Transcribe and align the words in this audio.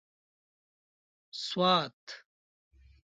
سوات 1.47 2.01